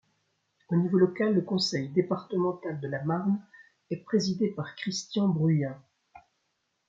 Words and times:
Au 0.69 0.75
niveau 0.77 0.97
local, 0.97 1.35
le 1.35 1.41
conseil 1.43 1.87
départemental 1.89 2.79
de 2.79 2.87
la 2.87 3.03
Marne 3.03 3.39
est 3.91 4.03
présidé 4.03 4.47
par 4.49 4.73
Christian 4.75 5.27
Bruyen. 5.27 5.79